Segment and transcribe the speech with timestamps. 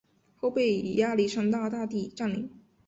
[0.35, 2.49] 后被亚历山大大帝占领。